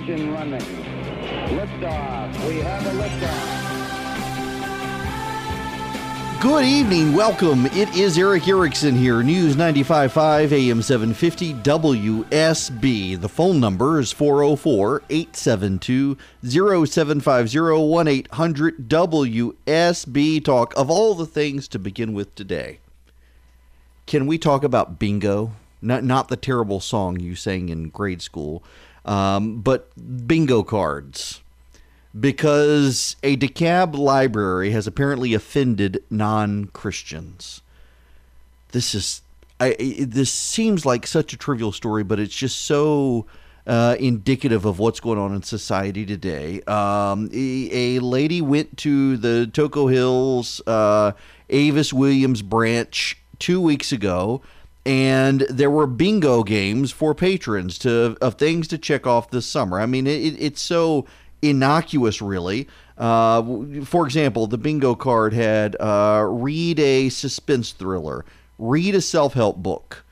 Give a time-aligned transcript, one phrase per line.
[0.00, 0.60] engine running.
[1.50, 2.48] Liftoff.
[2.48, 3.60] We have a liftoff.
[6.40, 7.12] Good evening.
[7.12, 7.66] Welcome.
[7.66, 9.22] It is Erick Erickson here.
[9.22, 13.20] News 95.5 AM 750 WSB.
[13.20, 20.42] The phone number is 404 872 0750 1 800 WSB.
[20.42, 22.78] Talk of all the things to begin with today.
[24.06, 25.52] Can we talk about bingo?
[25.82, 28.62] Not, not the terrible song you sang in grade school,
[29.04, 29.90] um, but
[30.26, 31.40] bingo cards
[32.18, 37.62] because a DeKalb library has apparently offended non-Christians.
[38.72, 39.22] This is
[39.60, 43.26] I, this seems like such a trivial story, but it's just so
[43.66, 46.62] uh, indicative of what's going on in society today.
[46.62, 51.12] Um, a, lady went to the Toco Hills uh,
[51.50, 54.40] Avis Williams branch two weeks ago,
[54.86, 59.80] and there were bingo games for patrons to of things to check off this summer.
[59.80, 61.06] I mean, it, it's so
[61.42, 62.68] innocuous, really.
[62.96, 63.42] Uh,
[63.84, 68.24] for example, the bingo card had uh, read a suspense thriller,
[68.58, 70.04] read a self help book,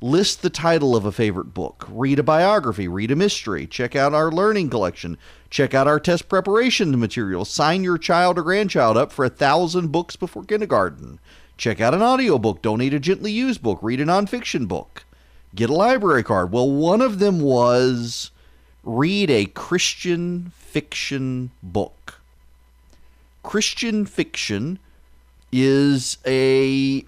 [0.00, 4.14] list the title of a favorite book, read a biography, read a mystery, check out
[4.14, 5.18] our learning collection,
[5.50, 9.88] check out our test preparation material, sign your child or grandchild up for a thousand
[9.88, 11.18] books before kindergarten,
[11.60, 15.04] check out an audiobook, donate a gently used book, read a nonfiction book,
[15.54, 16.50] get a library card.
[16.50, 18.30] Well, one of them was
[18.82, 22.20] read a Christian fiction book.
[23.42, 24.78] Christian fiction
[25.52, 27.04] is a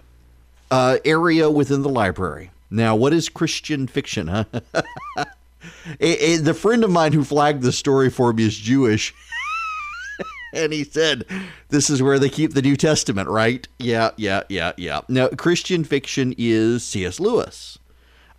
[0.69, 2.51] uh, area within the library.
[2.69, 4.27] Now, what is Christian fiction?
[4.27, 4.45] Huh?
[5.99, 9.13] the friend of mine who flagged the story for me is Jewish.
[10.53, 11.25] and he said,
[11.69, 13.67] This is where they keep the New Testament, right?
[13.79, 15.01] Yeah, yeah, yeah, yeah.
[15.07, 17.19] Now, Christian fiction is C.S.
[17.19, 17.79] Lewis.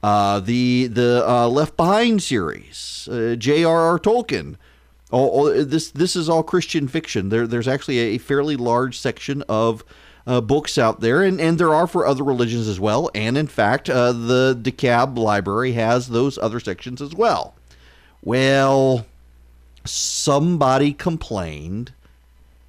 [0.03, 3.99] Uh, the the uh, Left Behind series, uh, J.R.R.
[3.99, 4.57] Tolkien.
[5.11, 7.31] All, all, this this is all Christian fiction.
[7.31, 9.83] There there's actually a fairly large section of
[10.27, 13.11] uh, books out there, and, and there are for other religions as well.
[13.15, 17.55] And in fact, uh, the DeKalb Library has those other sections as well.
[18.23, 19.07] Well,
[19.87, 21.94] somebody complained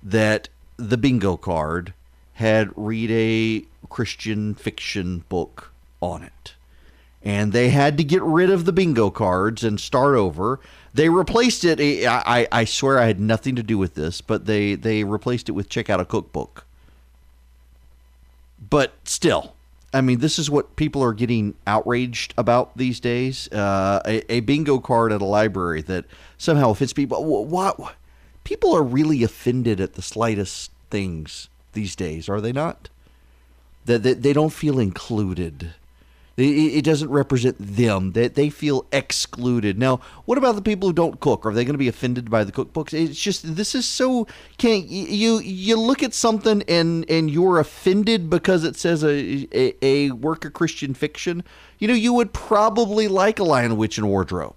[0.05, 1.93] that the bingo card
[2.35, 6.53] had read a Christian fiction book on it
[7.25, 10.59] and they had to get rid of the bingo cards and start over.
[10.93, 11.79] They replaced it.
[12.07, 15.53] I, I swear I had nothing to do with this, but they, they replaced it
[15.53, 16.65] with check out a cookbook.
[18.69, 19.55] But still,
[19.91, 23.51] I mean, this is what people are getting outraged about these days.
[23.51, 26.05] Uh, a, a, bingo card at a library that
[26.37, 27.23] somehow offends people.
[27.45, 27.95] What?
[28.45, 32.87] People are really offended at the slightest things these days, are they not?
[33.83, 35.73] That they, they don't feel included
[36.37, 38.11] it doesn't represent them.
[38.11, 39.79] That they feel excluded.
[39.79, 41.45] Now, what about the people who don't cook?
[41.45, 42.93] Are they going to be offended by the cookbooks?
[42.93, 44.27] It's just this is so.
[44.57, 49.75] Can you you look at something and and you're offended because it says a a,
[49.81, 51.41] a work of Christian fiction?
[51.79, 54.55] You know, you would probably like a Lion, Witch, and Wardrobe.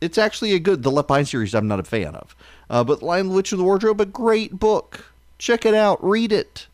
[0.00, 0.82] It's actually a good.
[0.82, 2.34] The Behind series, I'm not a fan of,
[2.70, 5.12] uh, but Lion, the Witch, and the Wardrobe, a great book.
[5.38, 6.02] Check it out.
[6.02, 6.68] Read it.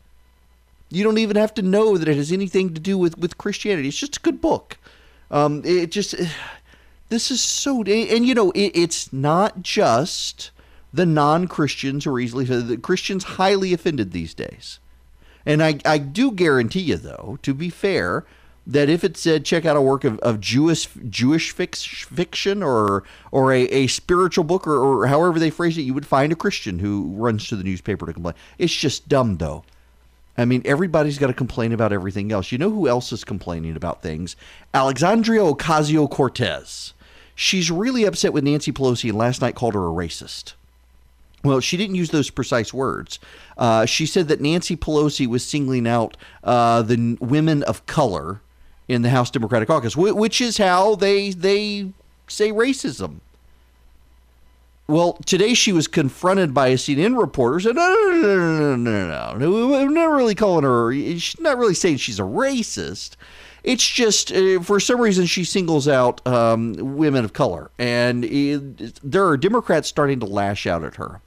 [0.89, 3.89] You don't even have to know that it has anything to do with, with Christianity.
[3.89, 4.77] It's just a good book.
[5.31, 6.15] Um, it just,
[7.09, 10.51] this is so, and you know, it, it's not just
[10.93, 12.45] the non Christians who are easily.
[12.45, 14.79] The Christians highly offended these days.
[15.45, 18.25] And I, I do guarantee you, though, to be fair,
[18.67, 23.53] that if it said check out a work of, of Jewish Jewish fiction or or
[23.53, 26.79] a, a spiritual book or, or however they phrase it, you would find a Christian
[26.79, 28.35] who runs to the newspaper to complain.
[28.57, 29.63] It's just dumb, though.
[30.37, 32.51] I mean, everybody's got to complain about everything else.
[32.51, 34.35] You know who else is complaining about things?
[34.73, 36.93] Alexandria Ocasio Cortez.
[37.33, 40.53] She's really upset with Nancy Pelosi and last night called her a racist.
[41.43, 43.19] Well, she didn't use those precise words.
[43.57, 48.41] Uh, she said that Nancy Pelosi was singling out uh, the women of color
[48.87, 51.91] in the House Democratic Caucus, which is how they they
[52.27, 53.19] say racism.
[54.87, 57.59] Well, today she was confronted by a CNN reporter.
[57.59, 59.67] Said, "No, no, no, no, no, no, no.
[59.67, 60.93] We're not really calling her.
[60.93, 63.17] She's not really saying she's a racist.
[63.65, 69.01] It's just uh, for some reason she singles out um, women of color, and it,
[69.03, 71.19] there are Democrats starting to lash out at her.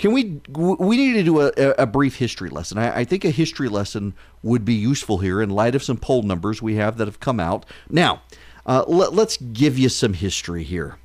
[0.00, 0.40] Can we?
[0.48, 2.78] We need to do a, a brief history lesson.
[2.78, 6.22] I, I think a history lesson would be useful here in light of some poll
[6.22, 7.64] numbers we have that have come out.
[7.88, 8.22] Now,
[8.66, 10.96] uh, let, let's give you some history here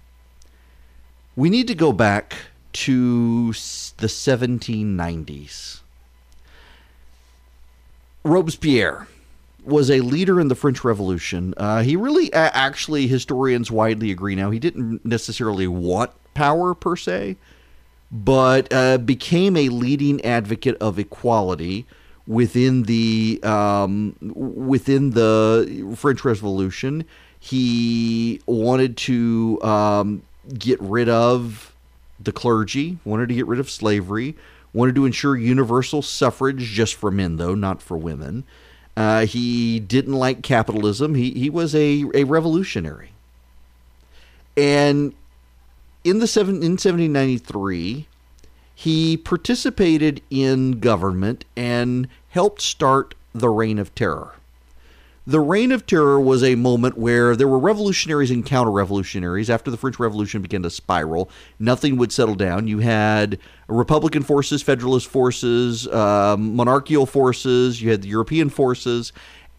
[1.35, 2.35] we need to go back
[2.73, 5.81] to the 1790s.
[8.23, 9.07] Robespierre,
[9.63, 11.53] was a leader in the French Revolution.
[11.57, 17.35] Uh, he really, actually, historians widely agree now, he didn't necessarily want power per se,
[18.23, 21.85] but uh, became a leading advocate of equality
[22.25, 27.03] within the um, within the French Revolution.
[27.39, 30.21] He wanted to um,
[30.57, 31.73] get rid of
[32.19, 34.35] the clergy, wanted to get rid of slavery,
[34.73, 38.45] wanted to ensure universal suffrage just for men, though, not for women.
[38.95, 41.15] Uh, he didn't like capitalism.
[41.15, 43.11] He, he was a, a revolutionary.
[44.55, 45.13] And
[46.05, 48.07] in the seven, in 1793,
[48.75, 54.33] he participated in government and helped start the Reign of Terror.
[55.27, 59.49] The Reign of Terror was a moment where there were revolutionaries and counter revolutionaries.
[59.49, 62.67] After the French Revolution began to spiral, nothing would settle down.
[62.67, 69.11] You had Republican forces, Federalist forces, um, monarchical forces, you had the European forces,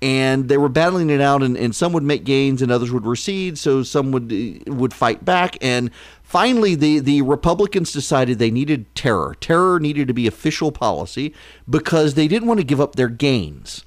[0.02, 3.06] and they were battling it out and, and some would make gains and others would
[3.06, 4.31] recede so some would
[4.69, 5.56] would fight back.
[5.62, 5.90] And
[6.22, 9.37] finally the the republicans decided they needed terror.
[9.40, 11.34] Terror needed to be official policy
[11.69, 13.84] because they didn't want to give up their gains.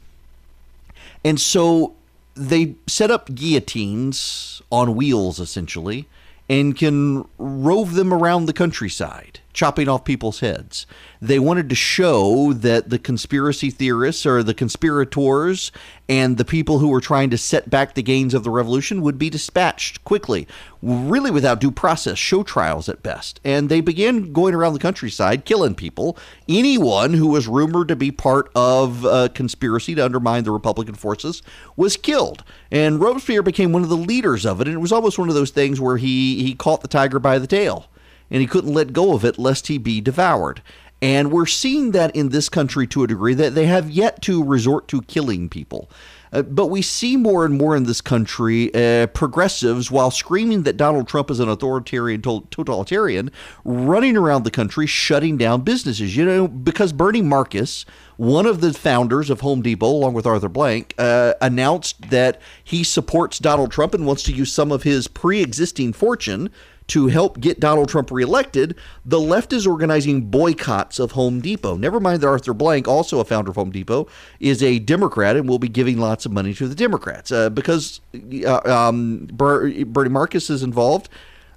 [1.24, 1.96] And so
[2.36, 6.08] they set up guillotines on wheels, essentially,
[6.48, 10.88] and can rove them around the countryside, chopping off people's heads.
[11.22, 15.74] They wanted to show that the conspiracy theorists or the conspirators
[16.08, 19.20] and the people who were trying to set back the gains of the revolution would
[19.20, 20.48] be dispatched quickly,
[20.82, 23.42] really without due process, show trials at best.
[23.44, 26.18] And they began going around the countryside killing people,
[26.48, 31.42] anyone who was rumored to be part of a conspiracy to undermine the Republican forces
[31.76, 32.46] was killed.
[32.72, 35.36] And Robespierre became one of the leaders of it, and it was almost one of
[35.36, 37.90] those things where he, he caught the tiger by the tail
[38.30, 40.62] and he couldn't let go of it lest he be devoured.
[41.02, 44.44] And we're seeing that in this country to a degree that they have yet to
[44.44, 45.90] resort to killing people.
[46.32, 50.78] Uh, but we see more and more in this country uh, progressives, while screaming that
[50.78, 53.32] Donald Trump is an authoritarian, totalitarian,
[53.64, 56.16] running around the country shutting down businesses.
[56.16, 57.86] You know, because Bernie Marcus,
[58.18, 62.84] one of the founders of Home Depot, along with Arthur Blank, uh, announced that he
[62.84, 66.52] supports Donald Trump and wants to use some of his pre existing fortune
[66.90, 68.76] to help get Donald Trump reelected,
[69.06, 71.78] the left is organizing boycotts of Home Depot.
[71.78, 74.08] Never mind that Arthur Blank, also a founder of Home Depot,
[74.40, 78.02] is a Democrat and will be giving lots of money to the Democrats uh, because
[78.46, 81.10] uh, um, Bernie Marcus is involved.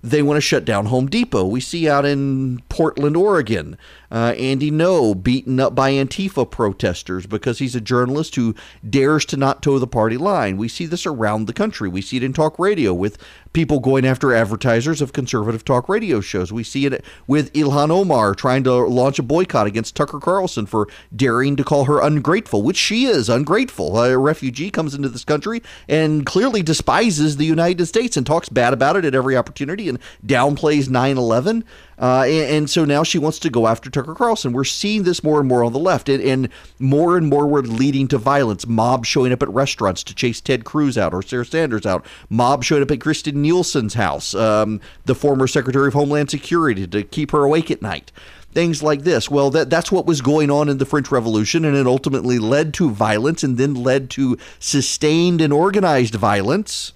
[0.04, 1.46] They want to shut down Home Depot.
[1.46, 3.78] We see out in Portland, Oregon,
[4.12, 8.54] uh, Andy Ngo beaten up by Antifa protesters because he's a journalist who
[8.88, 10.58] dares to not toe the party line.
[10.58, 11.88] We see this around the country.
[11.88, 13.16] We see it in talk radio with
[13.54, 16.52] people going after advertisers of conservative talk radio shows.
[16.52, 20.88] We see it with Ilhan Omar trying to launch a boycott against Tucker Carlson for
[21.14, 23.98] daring to call her ungrateful, which she is ungrateful.
[23.98, 28.74] A refugee comes into this country and clearly despises the United States and talks bad
[28.74, 31.64] about it at every opportunity and downplays 9 11.
[32.02, 34.52] Uh, and, and, so now she wants to go after Tucker Carlson.
[34.52, 36.48] We're seeing this more and more on the left, and, and
[36.80, 38.66] more and more we're leading to violence.
[38.66, 42.04] Mobs showing up at restaurants to chase Ted Cruz out or Sarah Sanders out.
[42.28, 47.04] Mob showing up at Kirstjen Nielsen's house, um, the former Secretary of Homeland Security, to
[47.04, 48.10] keep her awake at night
[48.52, 49.30] things like this.
[49.30, 52.74] Well, that that's what was going on in the French Revolution, and it ultimately led
[52.74, 56.92] to violence, and then led to sustained and organized violence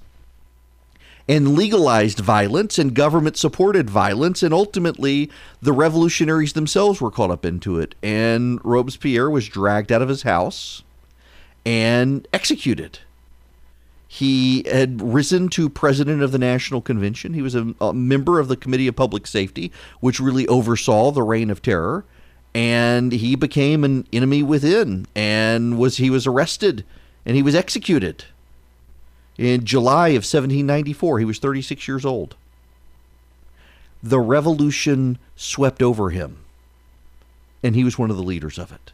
[1.29, 4.43] and legalized violence and government supported violence.
[4.43, 5.31] And ultimately,
[5.61, 7.95] the revolutionaries themselves were caught up into it.
[8.03, 10.83] And Robespierre was dragged out of his house
[11.65, 13.01] and executed.
[14.07, 17.35] He had risen to president of the National Convention.
[17.35, 21.25] He was a, a, member of the Committee of Public Safety, which really oversaw the
[21.25, 22.05] reign of terror.
[22.55, 26.87] And he became an enemy within, and was he was arrested,
[27.27, 28.25] and he was executed
[29.39, 31.19] in July of 1794.
[31.19, 32.37] He was 36 years old.
[34.03, 36.39] The revolution swept over him,
[37.63, 38.93] and he was one of the leaders of it.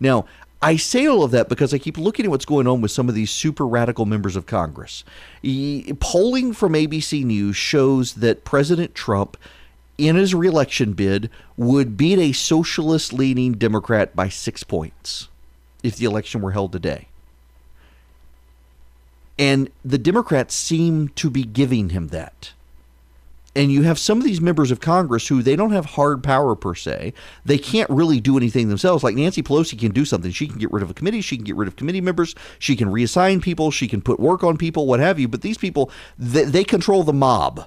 [0.00, 0.26] Now,
[0.60, 3.08] I say all of that because I keep looking at what's going on with some
[3.08, 5.04] of these super radical members of Congress.
[6.00, 9.36] Polling from ABC News shows that President Trump,
[9.98, 15.28] in his reelection bid, would beat a socialist leaning Democrat by six points
[15.82, 17.08] if the election were held today.
[19.42, 22.52] And the Democrats seem to be giving him that.
[23.56, 26.54] And you have some of these members of Congress who they don't have hard power
[26.54, 27.12] per se.
[27.44, 29.02] They can't really do anything themselves.
[29.02, 30.30] Like Nancy Pelosi can do something.
[30.30, 31.20] She can get rid of a committee.
[31.22, 32.36] She can get rid of committee members.
[32.60, 33.72] She can reassign people.
[33.72, 35.26] She can put work on people, what have you.
[35.26, 37.66] But these people, they, they control the mob.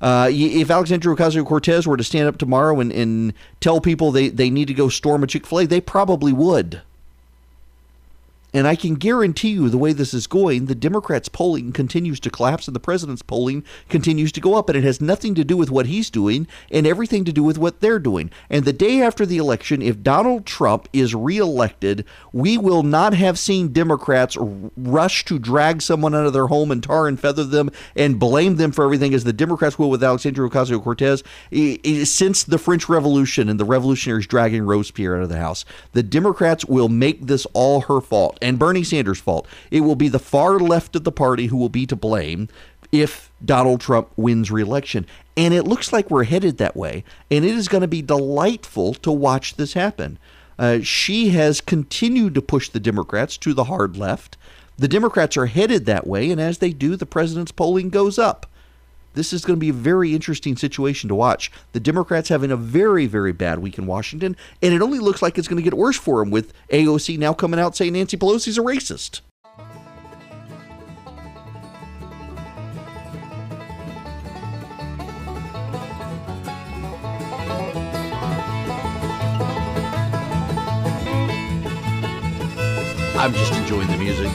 [0.00, 4.28] Uh, if Alexandria Ocasio Cortez were to stand up tomorrow and, and tell people they,
[4.28, 6.82] they need to go storm a Chick fil A, they probably would
[8.54, 12.30] And I can guarantee you, the way this is going, the Democrats' polling continues to
[12.30, 14.68] collapse and the president's polling continues to go up.
[14.68, 17.56] And it has nothing to do with what he's doing and everything to do with
[17.56, 18.30] what they're doing.
[18.50, 23.38] And the day after the election, if Donald Trump is reelected, we will not have
[23.38, 24.36] seen Democrats
[24.76, 28.56] rush to drag someone out of their home and tar and feather them and blame
[28.56, 31.22] them for everything as the Democrats will with Alexandria Ocasio Cortez
[32.08, 35.64] since the French Revolution and the revolutionaries dragging Robespierre out of the House.
[35.92, 39.46] The Democrats will make this all her fault and Bernie Sanders' fault.
[39.70, 42.48] It will be the far left of the party who will be to blame
[42.90, 45.06] if Donald Trump wins reelection.
[45.36, 47.04] And it looks like we're headed that way.
[47.30, 50.18] And it is going to be delightful to watch this happen.
[50.58, 54.36] Uh, she has continued to push the Democrats to the hard left.
[54.76, 56.30] The Democrats are headed that way.
[56.30, 58.46] And as they do, the president's polling goes up.
[59.14, 61.50] This is going to be a very interesting situation to watch.
[61.72, 65.38] The Democrats having a very, very bad week in Washington, and it only looks like
[65.38, 68.58] it's going to get worse for them with AOC now coming out saying Nancy Pelosi's
[68.58, 69.20] a racist.
[83.22, 84.28] I'm just enjoying the music.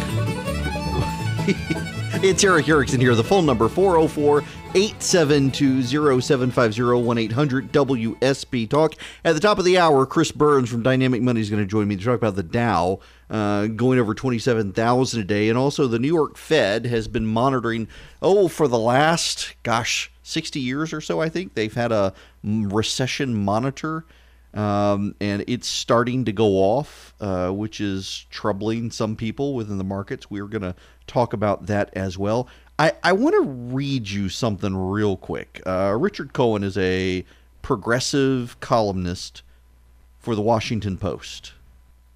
[2.24, 3.16] it's Erick Erickson here.
[3.16, 4.44] The phone number 404
[4.78, 8.94] 872 0750 1 800 WSB Talk.
[9.26, 11.88] At the top of the hour, Chris Burns from Dynamic Money is going to join
[11.88, 13.00] me to talk about the Dow
[13.32, 15.50] uh, going over 27,000 a day.
[15.50, 17.88] And also, the New York Fed has been monitoring,
[18.22, 21.56] oh, for the last, gosh, 60 years or so, I think.
[21.56, 24.06] They've had a recession monitor.
[24.54, 29.84] Um, and it's starting to go off, uh, which is troubling some people within the
[29.84, 30.30] markets.
[30.30, 30.76] We're going to
[31.08, 32.48] talk about that as well.
[32.80, 35.62] I, I want to read you something real quick.
[35.66, 37.26] Uh, Richard Cohen is a
[37.64, 39.42] progressive columnist
[40.20, 41.54] for the Washington Post.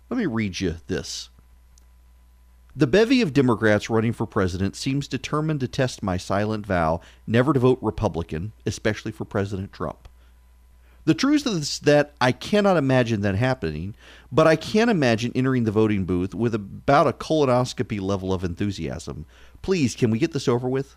[0.09, 1.29] Let me read you this.
[2.75, 7.53] The bevy of Democrats running for president seems determined to test my silent vow never
[7.53, 10.07] to vote Republican, especially for President Trump.
[11.03, 13.95] The truth is that I cannot imagine that happening,
[14.31, 19.25] but I can imagine entering the voting booth with about a colonoscopy level of enthusiasm.
[19.61, 20.95] Please, can we get this over with?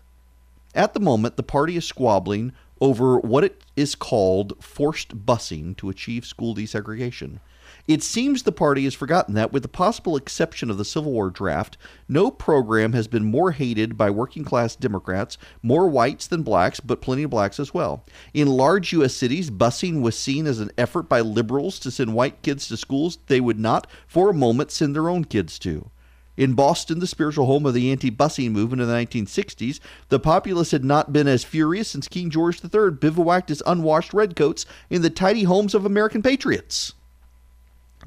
[0.75, 5.89] At the moment, the party is squabbling over what it is called forced busing to
[5.89, 7.39] achieve school desegregation.
[7.87, 11.29] It seems the party has forgotten that, with the possible exception of the Civil War
[11.29, 11.77] draft,
[12.07, 16.99] no program has been more hated by working class Democrats, more whites than blacks, but
[16.99, 18.03] plenty of blacks as well.
[18.33, 19.13] In large U.S.
[19.13, 23.19] cities, busing was seen as an effort by liberals to send white kids to schools
[23.27, 25.91] they would not, for a moment, send their own kids to.
[26.37, 30.71] In Boston, the spiritual home of the anti busing movement of the 1960s, the populace
[30.71, 35.11] had not been as furious since King George III bivouacked his unwashed redcoats in the
[35.11, 36.93] tidy homes of American patriots.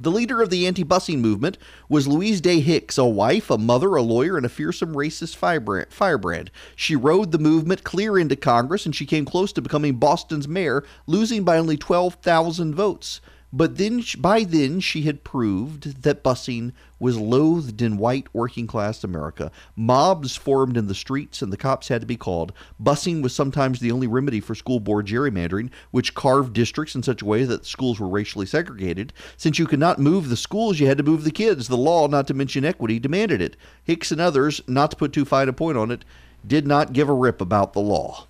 [0.01, 3.97] The leader of the anti busing movement was Louise Day Hicks, a wife, a mother,
[3.97, 6.51] a lawyer, and a fearsome racist firebrand.
[6.77, 10.85] She rode the movement clear into Congress and she came close to becoming Boston's mayor,
[11.09, 13.21] losing by only 12,000 votes.
[13.51, 19.03] But then, by then, she had proved that busing was loathed in white working class
[19.03, 19.51] America.
[19.75, 22.53] Mobs formed in the streets and the cops had to be called.
[22.83, 27.23] Busing was sometimes the only remedy for school board gerrymandering, which carved districts in such
[27.23, 29.15] a way that schools were racially segregated.
[29.39, 31.69] Since you could not move the schools, you had to move the kids.
[31.69, 33.57] The law, not to mention equity, demanded it.
[33.83, 36.05] Hicks and others, not to put too fine a point on it,
[36.47, 38.27] did not give a rip about the law.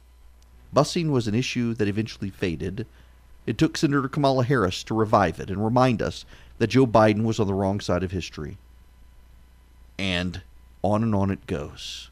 [0.73, 2.87] Busing was an issue that eventually faded
[3.49, 6.27] it took Senator Kamala Harris to revive it and remind us
[6.59, 8.59] that Joe Biden was on the wrong side of history.
[9.99, 10.43] And
[10.83, 12.11] on and on it goes.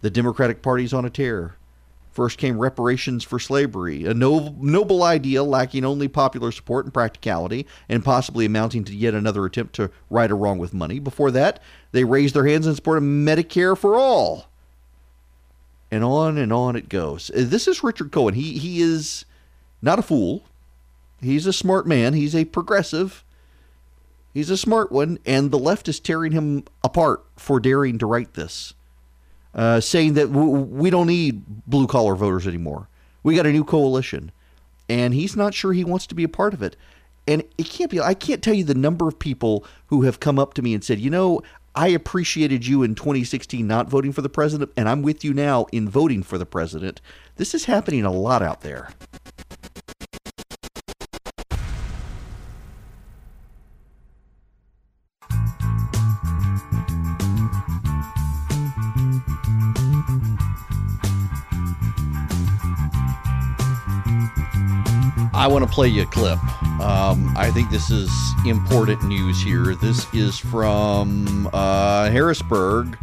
[0.00, 1.56] The Democratic Party's on a tear.
[2.12, 7.66] First came reparations for slavery, a noble, noble idea lacking only popular support and practicality,
[7.88, 11.00] and possibly amounting to yet another attempt to right a wrong with money.
[11.00, 11.60] Before that,
[11.90, 14.46] they raised their hands in support of Medicare for all.
[15.90, 17.28] And on and on it goes.
[17.30, 18.34] Uh, this is Richard Cohen.
[18.34, 19.24] He he is
[19.82, 20.44] not a fool.
[21.20, 22.14] He's a smart man.
[22.14, 23.24] He's a progressive.
[24.32, 28.34] He's a smart one, and the left is tearing him apart for daring to write
[28.34, 28.74] this,
[29.54, 32.88] uh, saying that w- we don't need blue collar voters anymore.
[33.22, 34.30] We got a new coalition,
[34.88, 36.76] and he's not sure he wants to be a part of it.
[37.26, 38.00] And it can't be.
[38.00, 40.82] I can't tell you the number of people who have come up to me and
[40.82, 41.42] said, you know,
[41.74, 45.66] I appreciated you in 2016 not voting for the president, and I'm with you now
[45.72, 47.00] in voting for the president.
[47.36, 48.90] This is happening a lot out there.
[65.50, 66.38] Want to play you a clip.
[66.80, 68.10] Um, I think this is
[68.46, 69.74] important news here.
[69.74, 72.96] This is from uh, Harrisburg,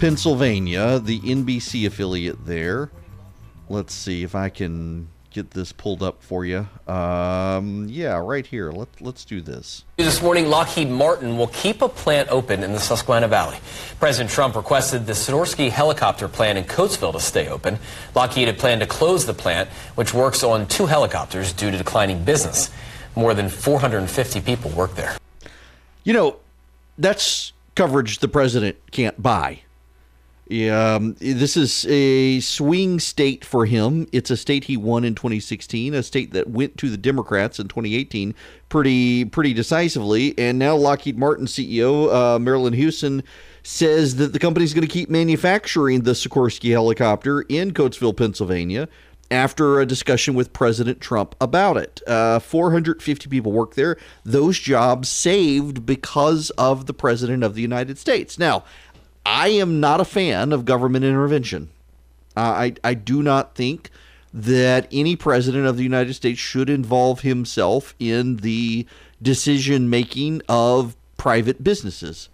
[0.00, 2.90] Pennsylvania, the NBC affiliate there.
[3.68, 5.08] Let's see if I can
[5.38, 6.66] get this pulled up for you.
[6.88, 8.72] Um, yeah, right here.
[8.72, 9.84] Let, let's do this.
[9.96, 13.58] This morning, Lockheed Martin will keep a plant open in the Susquehanna Valley.
[14.00, 17.78] President Trump requested the Sikorsky helicopter plant in Coatesville to stay open.
[18.16, 22.24] Lockheed had planned to close the plant, which works on two helicopters due to declining
[22.24, 22.70] business.
[23.14, 25.16] More than 450 people work there.
[26.02, 26.36] You know,
[26.98, 29.60] that's coverage the president can't buy.
[30.50, 34.08] Um, this is a swing state for him.
[34.12, 37.68] It's a state he won in 2016, a state that went to the Democrats in
[37.68, 38.34] 2018
[38.70, 40.34] pretty pretty decisively.
[40.38, 43.22] And now Lockheed Martin CEO uh, Marillyn Hewson
[43.62, 48.88] says that the company is going to keep manufacturing the Sikorsky helicopter in Coatesville, Pennsylvania.
[49.30, 53.98] After a discussion with President Trump about it, uh, 450 people work there.
[54.24, 58.38] Those jobs saved because of the President of the United States.
[58.38, 58.64] Now,
[59.24, 61.70] I am not a fan of government intervention.
[62.36, 63.90] Uh, I, I do not think
[64.32, 68.86] that any president of the United States should involve himself in the
[69.20, 72.28] decision making of private businesses.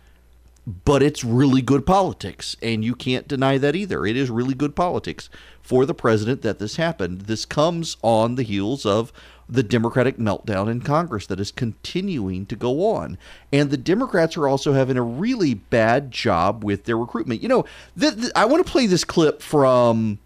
[0.67, 4.07] But it's really good politics, and you can't deny that either.
[4.07, 5.29] It is really good politics
[5.61, 7.23] for the president that this happened.
[7.23, 9.13] This comes on the heels of
[9.49, 13.19] the Democratic meltdown in Congress that is continuing to go on.
[13.53, 17.43] And the Democrats are also having a really bad job with their recruitment.
[17.43, 17.65] You know,
[17.99, 20.19] th- th- I want to play this clip from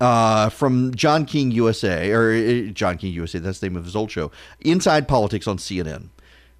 [0.00, 3.96] uh, from John King USA, or uh, John King USA, that's the name of his
[3.96, 6.10] old show, Inside Politics on CNN.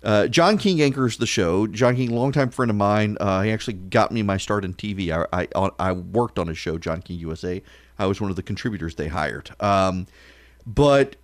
[0.02, 1.66] Uh, John King anchors the show.
[1.66, 3.16] John King, longtime friend of mine.
[3.20, 5.10] Uh, he actually got me my start in TV.
[5.10, 7.62] I, I, I worked on his show, John King USA.
[7.98, 9.50] I was one of the contributors they hired.
[9.60, 10.06] Um,
[10.66, 11.16] but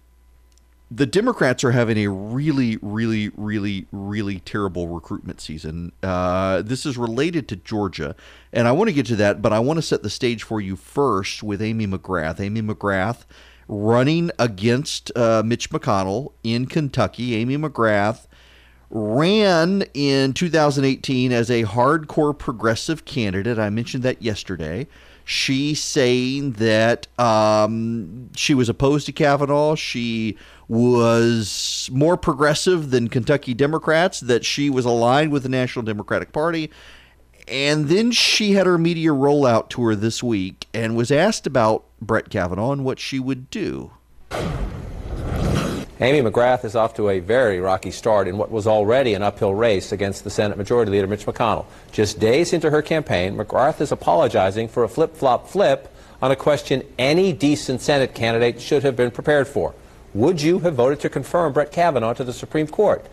[0.95, 5.91] the Democrats are having a really, really, really, really terrible recruitment season.
[6.05, 8.15] Uh, this is related to Georgia,
[8.53, 10.61] and I want to get to that, but I want to set the stage for
[10.61, 12.39] you first with Amy McGrath.
[12.39, 13.25] Amy McGrath
[13.67, 17.35] running against uh, Mitch McConnell in Kentucky.
[17.35, 18.27] Amy McGrath
[18.89, 23.59] ran in 2018 as a hardcore progressive candidate.
[23.59, 24.87] I mentioned that yesterday
[25.25, 29.75] she saying that um, she was opposed to Kavanaugh.
[29.75, 30.37] She
[30.69, 36.71] was more progressive than Kentucky Democrats, that she was aligned with the National Democratic Party.
[37.47, 42.31] And then she had her media rollout tour this week and was asked about Brett
[42.31, 43.93] Kavanaugh and what she would do.
[46.01, 49.55] Amy McGrath is off to a very rocky start in what was already an uphill
[49.55, 51.67] race against the Senate Majority Leader Mitch McConnell.
[51.93, 56.83] Just days into her campaign, McGrath is apologizing for a flip-flop flip on a question
[56.99, 59.73] any decent Senate candidate should have been prepared for.
[60.15, 63.07] Would you have voted to confirm Brett Kavanaugh to the Supreme Court?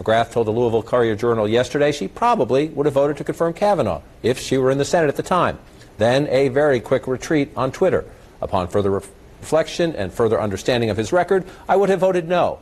[0.00, 4.02] McGrath told the Louisville Courier Journal yesterday she probably would have voted to confirm Kavanaugh
[4.22, 5.58] if she were in the Senate at the time.
[5.96, 8.04] Then a very quick retreat on Twitter.
[8.40, 8.92] Upon further
[9.40, 12.58] reflection and further understanding of his record, I would have voted no.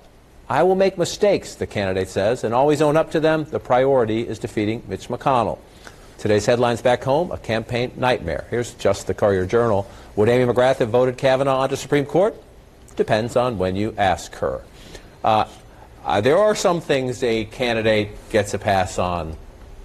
[0.49, 3.45] I will make mistakes, the candidate says, and always own up to them.
[3.45, 5.59] The priority is defeating Mitch McConnell.
[6.19, 8.47] Today's headlines back home, a campaign nightmare.
[8.49, 9.87] Here's just the Courier Journal.
[10.15, 12.35] Would Amy McGrath have voted Kavanaugh onto Supreme Court?
[12.95, 14.63] Depends on when you ask her.
[15.23, 15.47] Uh,
[16.05, 19.37] uh, there are some things a candidate gets a pass on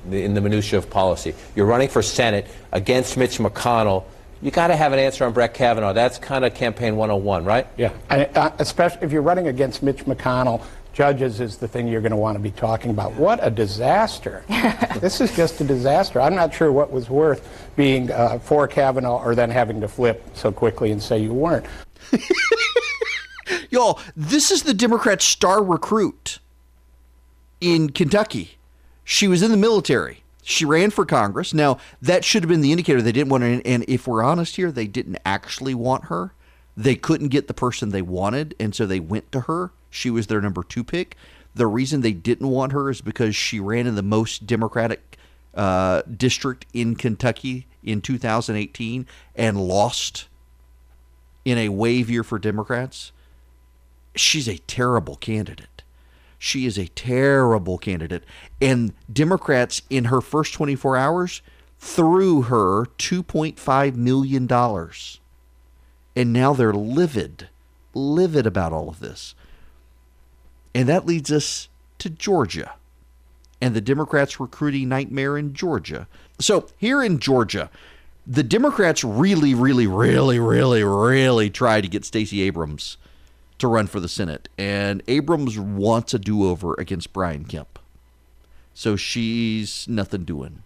[0.10, 1.34] in the minutia of policy.
[1.56, 4.06] You're running for Senate against Mitch McConnell
[4.42, 5.94] you got to have an answer on Brett Kavanaugh.
[5.94, 7.68] That's kind of campaign 101, right?
[7.78, 10.64] Yeah, I, uh, especially if you're running against Mitch McConnell.
[10.94, 13.14] Judges is the thing you're going to want to be talking about.
[13.14, 14.44] What a disaster!
[15.00, 16.20] this is just a disaster.
[16.20, 20.22] I'm not sure what was worth being uh, for Kavanaugh or then having to flip
[20.34, 21.66] so quickly and say you weren't.
[23.70, 26.40] Y'all, this is the Democrat star recruit
[27.62, 28.58] in Kentucky.
[29.06, 30.24] She was in the military.
[30.44, 31.54] She ran for Congress.
[31.54, 33.62] Now, that should have been the indicator they didn't want her.
[33.64, 36.34] And if we're honest here, they didn't actually want her.
[36.76, 39.72] They couldn't get the person they wanted, and so they went to her.
[39.90, 41.16] She was their number two pick.
[41.54, 45.18] The reason they didn't want her is because she ran in the most Democratic
[45.54, 50.28] uh, district in Kentucky in 2018 and lost
[51.44, 53.12] in a wave year for Democrats.
[54.16, 55.68] She's a terrible candidate.
[56.44, 58.24] She is a terrible candidate.
[58.60, 61.44] And Democrats, in her first 24 hours,
[61.78, 64.52] threw her $2.5 million.
[66.16, 67.50] And now they're livid,
[67.94, 69.36] livid about all of this.
[70.74, 72.74] And that leads us to Georgia
[73.62, 76.08] and the Democrats' recruiting nightmare in Georgia.
[76.40, 77.70] So, here in Georgia,
[78.26, 82.98] the Democrats really, really, really, really, really tried to get Stacey Abrams
[83.62, 87.80] to run for the Senate, and Abrams wants a do over against Brian Kemp.
[88.74, 90.64] So she's nothing doing.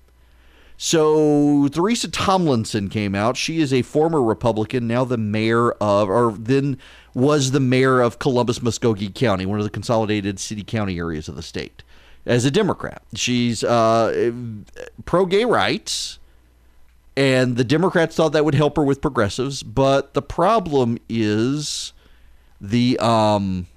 [0.78, 3.38] So Teresa Tomlinson came out.
[3.38, 6.78] She is a former Republican, now the mayor of, or then
[7.14, 11.36] was the mayor of Columbus, Muscogee County, one of the consolidated city county areas of
[11.36, 11.82] the state,
[12.26, 13.02] as a Democrat.
[13.14, 14.32] She's uh,
[15.06, 16.20] pro gay rights,
[17.16, 19.64] and the Democrats thought that would help her with progressives.
[19.64, 21.94] But the problem is
[22.60, 23.68] the um,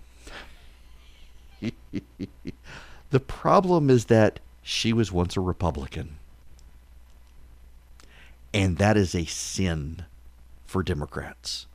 [3.10, 6.18] the problem is that she was once a Republican.
[8.52, 10.04] And that is a sin
[10.66, 11.66] for Democrats.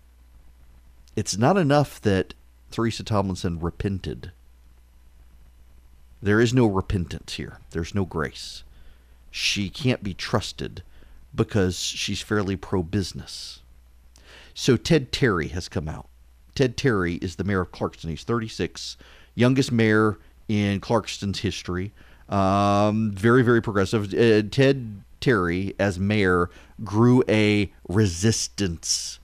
[1.16, 2.34] It's not enough that
[2.72, 4.32] Teresa Tomlinson repented.
[6.22, 7.60] There is no repentance here.
[7.72, 8.64] There's no grace.
[9.30, 10.84] She can't be trusted
[11.36, 13.60] because she's fairly pro business.
[14.54, 16.08] So Ted Terry has come out.
[16.56, 18.10] Ted Terry is the mayor of Clarkston.
[18.10, 18.98] He's 36,
[19.36, 21.92] youngest mayor in Clarkston's history.
[22.30, 24.14] Um, very, very progressive.
[24.14, 26.50] Uh, Ted Terry, as mayor,
[26.84, 29.20] grew a resistance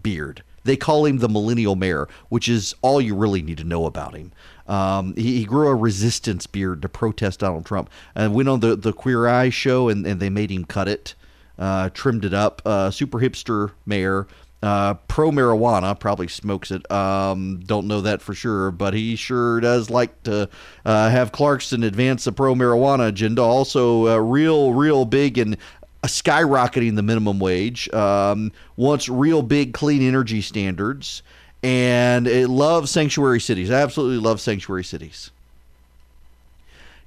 [0.00, 0.42] beard.
[0.64, 4.14] They call him the millennial mayor, which is all you really need to know about
[4.14, 4.32] him.
[4.66, 8.74] Um, he, he, grew a resistance beard to protest Donald Trump and went on the,
[8.74, 11.14] the Queer Eye show and, and they made him cut it,
[11.56, 12.62] uh, trimmed it up.
[12.64, 14.26] Uh, super hipster mayor,
[14.62, 16.90] uh, pro marijuana, probably smokes it.
[16.90, 20.48] Um, don't know that for sure, but he sure does like to
[20.84, 23.42] uh, have Clarkston advance the pro marijuana agenda.
[23.42, 25.56] Also, uh, real, real big in
[26.04, 27.92] skyrocketing the minimum wage.
[27.92, 31.22] Um, wants real big clean energy standards,
[31.62, 33.70] and it loves sanctuary cities.
[33.70, 35.30] I absolutely love sanctuary cities.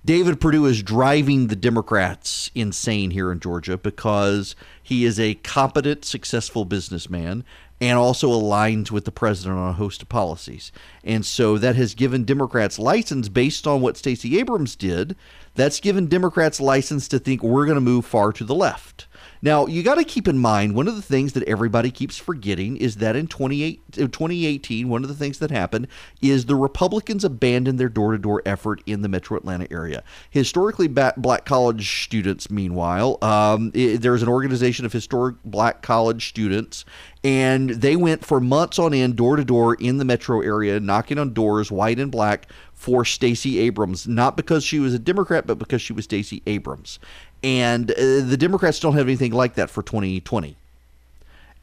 [0.06, 6.06] David Perdue is driving the Democrats insane here in Georgia because he is a competent,
[6.06, 7.44] successful businessman
[7.82, 10.72] and also aligns with the president on a host of policies.
[11.04, 15.16] And so that has given Democrats license based on what Stacey Abrams did.
[15.56, 19.08] That's given Democrats license to think we're going to move far to the left.
[19.42, 22.76] Now, you got to keep in mind one of the things that everybody keeps forgetting
[22.78, 25.88] is that in 2018, one of the things that happened
[26.22, 30.04] is the Republicans abandoned their door to door effort in the metro Atlanta area.
[30.30, 36.84] Historically, black college students, meanwhile, um, there's an organization of historic black college students,
[37.24, 41.18] and they went for months on end, door to door in the metro area, knocking
[41.18, 45.60] on doors, white and black, for Stacey Abrams, not because she was a Democrat, but
[45.60, 46.98] because she was Stacey Abrams.
[47.44, 50.56] And uh, the Democrats don't have anything like that for 2020.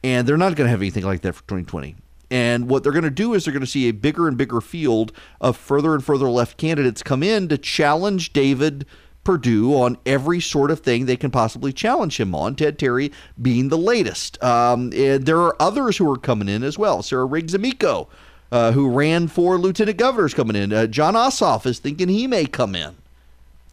[0.03, 1.95] And they're not going to have anything like that for 2020.
[2.29, 4.61] And what they're going to do is they're going to see a bigger and bigger
[4.61, 8.85] field of further and further left candidates come in to challenge David
[9.27, 13.11] Perdue on every sort of thing they can possibly challenge him on, Ted Terry
[13.41, 14.41] being the latest.
[14.41, 17.03] Um, there are others who are coming in as well.
[17.03, 18.07] Sarah Riggs Amico,
[18.53, 20.71] uh, who ran for lieutenant governor, is coming in.
[20.71, 22.95] Uh, Jon Ossoff is thinking he may come in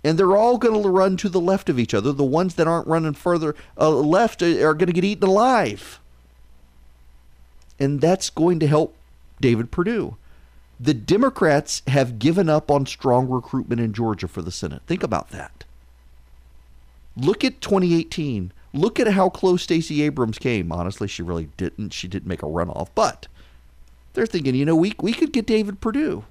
[0.02, 2.12] and they're all going to run to the left of each other.
[2.12, 6.00] The ones that aren't running further uh, left are going to get eaten alive.
[7.78, 8.96] And that's going to help
[9.40, 10.16] David Perdue.
[10.84, 14.82] The Democrats have given up on strong recruitment in Georgia for the Senate.
[14.86, 15.64] Think about that.
[17.16, 18.52] Look at 2018.
[18.74, 20.70] Look at how close Stacey Abrams came.
[20.70, 21.94] Honestly, she really didn't.
[21.94, 23.28] She didn't make a runoff, but
[24.12, 26.26] they're thinking, you know, we we could get David Perdue.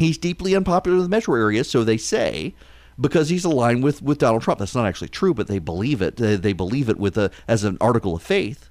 [0.00, 2.54] He's deeply unpopular in the metro area, so they say,
[3.00, 4.58] because he's aligned with, with Donald Trump.
[4.58, 6.16] That's not actually true, but they believe it.
[6.16, 8.68] They, they believe it with a as an article of faith.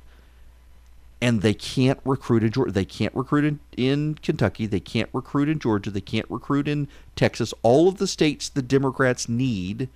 [1.22, 2.72] And they can't recruit in Georgia.
[2.72, 4.66] They can't recruit in, in Kentucky.
[4.66, 5.92] They can't recruit in Georgia.
[5.92, 7.54] They can't recruit in Texas.
[7.62, 9.90] All of the states the Democrats need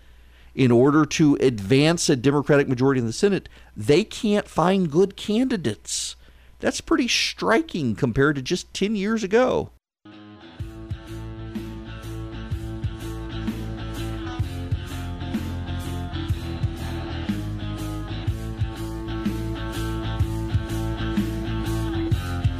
[0.53, 6.15] in order to advance a Democratic majority in the Senate, they can't find good candidates.
[6.59, 9.71] That's pretty striking compared to just 10 years ago.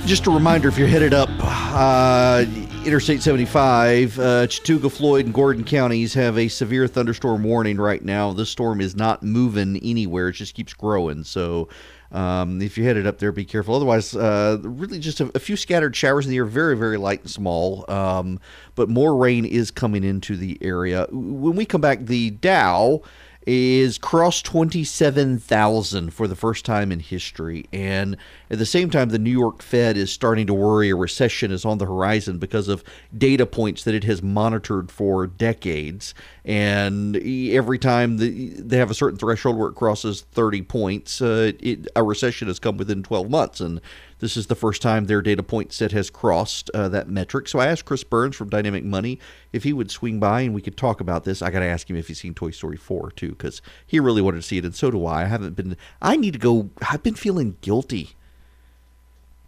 [0.06, 2.46] Just a reminder if you're headed up uh,
[2.86, 8.32] Interstate 75, uh, Chattooga, Floyd, and Gordon counties have a severe thunderstorm warning right now.
[8.32, 11.24] This storm is not moving anywhere, it just keeps growing.
[11.24, 11.70] So
[12.12, 13.74] um, if you're headed up there, be careful.
[13.74, 17.22] Otherwise, uh, really just a, a, few scattered showers in the air, very, very light
[17.22, 17.84] and small.
[17.90, 18.40] Um,
[18.76, 21.08] but more rain is coming into the area.
[21.10, 23.02] When we come back, the Dow
[23.46, 27.66] is crossed 27,000 for the first time in history.
[27.72, 28.18] And
[28.50, 31.64] at the same time, the New York Fed is starting to worry a recession is
[31.64, 32.84] on the horizon because of
[33.16, 36.14] data points that it has monitored for decades.
[36.44, 41.52] And every time the, they have a certain threshold where it crosses 30 points, uh,
[41.60, 43.60] it, a recession has come within 12 months.
[43.60, 43.80] And
[44.26, 47.48] This is the first time their data point set has crossed uh, that metric.
[47.48, 49.20] So I asked Chris Burns from Dynamic Money
[49.54, 51.44] if he would swing by and we could talk about this.
[51.44, 54.24] I got to ask him if he's seen Toy Story 4 too, because he really
[54.24, 55.22] wanted to see it, and so do I.
[55.22, 55.78] I haven't been.
[56.02, 56.72] I need to go.
[56.90, 58.16] I've been feeling guilty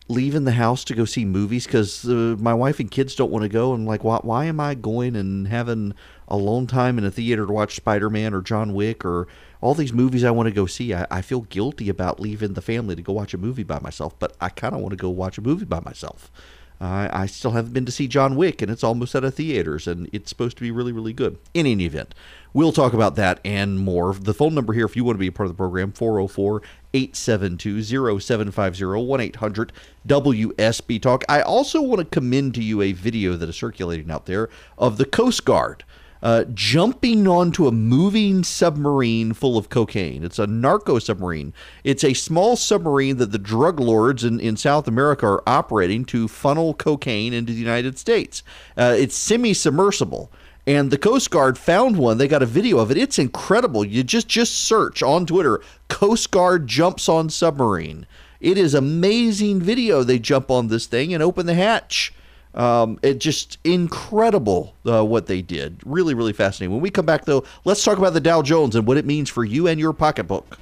[0.10, 3.44] leaving the house to go see movies because uh, my wife and kids don't want
[3.44, 3.74] to go.
[3.74, 5.94] And like, why, why am I going and having
[6.28, 9.28] a long time in a theater to watch Spider Man or John Wick or
[9.60, 10.94] all these movies I want to go see?
[10.94, 14.18] I, I feel guilty about leaving the family to go watch a movie by myself,
[14.18, 16.32] but I kind of want to go watch a movie by myself.
[16.80, 19.88] Uh, I still haven't been to see John Wick, and it's almost out of theaters,
[19.88, 21.40] and it's supposed to be really, really good.
[21.56, 22.14] In any event,
[22.54, 24.14] we'll talk about that and more.
[24.14, 26.62] The phone number here, if you want to be a part of the program, 404
[26.94, 27.84] 872
[28.20, 29.74] 0750 1 800
[30.08, 31.24] WSB Talk.
[31.30, 34.98] I also want to commend to you a video that is circulating out there of
[34.98, 35.84] the Coast Guard
[36.22, 40.24] uh, jumping onto a moving submarine full of cocaine.
[40.24, 41.54] It's a narco submarine.
[41.84, 46.28] It's a small submarine that the drug lords in, in South America are operating to
[46.28, 48.44] funnel cocaine into the United States.
[48.76, 50.32] Uh, it's semi submersible.
[50.68, 52.20] And the Coast Guard found one.
[52.20, 52.98] They got a video of it.
[52.98, 53.84] It's incredible.
[53.84, 58.06] You just just search on Twitter Coast Guard jumps on submarine.
[58.40, 60.04] It is amazing video.
[60.04, 62.14] They jump on this thing and open the hatch
[62.58, 65.80] um, it just incredible uh, what they did.
[65.86, 66.74] Really, really fascinating.
[66.74, 69.30] When we come back, though, let's talk about the Dow Jones and what it means
[69.30, 70.58] for you and your pocketbook.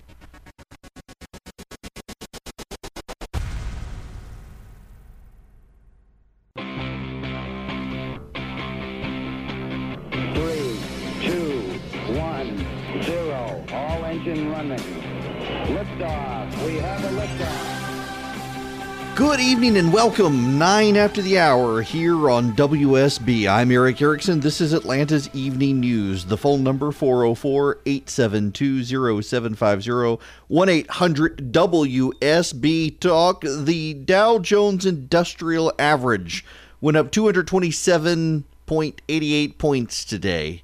[19.55, 20.59] Evening and welcome.
[20.59, 23.47] Nine after the hour here on WSB.
[23.47, 24.41] I'm Erick Erickson.
[24.41, 26.25] This is Atlanta's Evening News.
[26.25, 33.45] The phone number 404 872 0750 1 800 WSB Talk.
[33.45, 36.43] The Dow Jones Industrial Average
[36.81, 40.63] went up 227.88 points today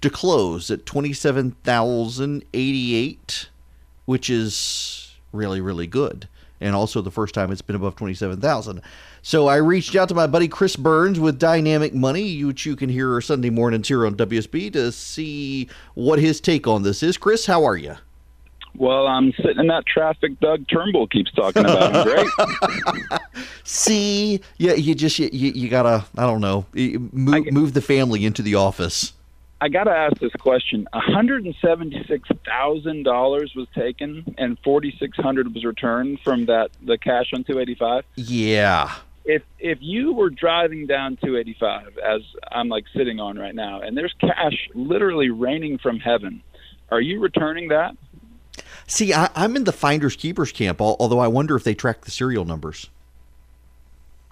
[0.00, 3.48] to close at 27,088,
[4.06, 6.26] which is really, really good
[6.62, 8.80] and also the first time it's been above 27,000.
[9.22, 12.88] So I reached out to my buddy Chris Burns with Dynamic Money, which you can
[12.88, 17.16] hear Sunday mornings here on WSB to see what his take on this is.
[17.16, 17.96] Chris, how are you?
[18.74, 21.94] Well, I'm sitting in that traffic Doug Turnbull keeps talking about.
[21.94, 23.20] I'm great.
[23.64, 28.40] See, yeah, you just you, you gotta I don't know move, move the family into
[28.40, 29.12] the office.
[29.62, 34.58] I got to ask this question: One hundred and seventy-six thousand dollars was taken, and
[34.64, 38.04] forty-six hundred was returned from that the cash on two eighty-five.
[38.16, 38.92] Yeah.
[39.24, 43.80] If if you were driving down two eighty-five, as I'm like sitting on right now,
[43.82, 46.42] and there's cash literally raining from heaven,
[46.90, 47.96] are you returning that?
[48.88, 50.80] See, I, I'm in the finders keepers camp.
[50.80, 52.90] Although I wonder if they track the serial numbers.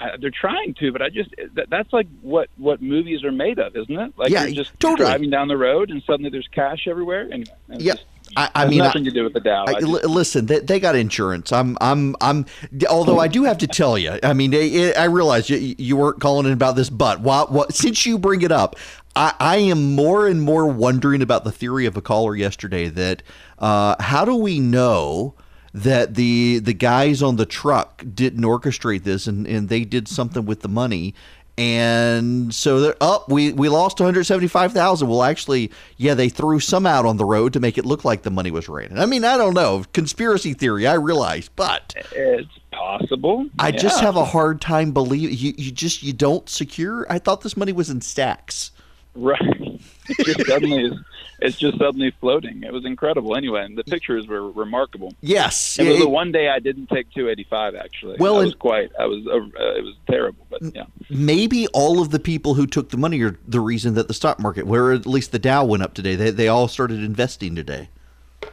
[0.01, 3.59] I, they're trying to, but I just that, that's like what what movies are made
[3.59, 4.13] of, isn't it?
[4.17, 5.09] Like Yeah, you're just totally.
[5.09, 7.29] driving down the road and suddenly there's cash everywhere.
[7.31, 9.65] And, Yeah, just- I, I mean, nothing I- to do with the Dow.
[9.67, 11.53] I, I just- li- listen, they, they got insurance.
[11.53, 12.47] I'm, I'm, I'm.
[12.89, 16.21] Although I do have to tell you, I mean, I, I realize you, you weren't
[16.21, 18.77] calling in about this, but what, what, since you bring it up,
[19.17, 23.23] I, I am more and more wondering about the theory of a caller yesterday that
[23.59, 25.35] uh, how do we know
[25.73, 30.45] that the the guys on the truck didn't orchestrate this and, and they did something
[30.45, 31.15] with the money
[31.61, 33.29] and so they're up.
[33.29, 35.07] we we lost 175,000.
[35.07, 38.23] Well, actually, yeah, they threw some out on the road to make it look like
[38.23, 38.99] the money was raining.
[38.99, 40.87] I mean, I don't know, conspiracy theory.
[40.87, 43.47] I realize, but it's possible.
[43.59, 45.53] I just have a hard time believing you.
[45.59, 47.07] You just you don't secure.
[47.13, 48.71] I thought this money was in stacks.
[49.15, 49.81] Right.
[50.09, 50.93] It just suddenly is.
[51.41, 52.65] It's just suddenly floating.
[52.65, 53.37] It was incredible.
[53.37, 55.15] Anyway, and the pictures were remarkable.
[55.21, 57.77] Yes, It was the one day I didn't take 285.
[57.77, 58.91] Actually, Well, I was quite.
[58.99, 59.27] I was.
[59.27, 59.39] Uh,
[59.79, 60.85] it was terrible, but yeah.
[61.09, 64.39] maybe all of the people who took the money are the reason that the stock
[64.41, 66.17] market, where at least the Dow went up today.
[66.17, 67.89] They they all started investing today.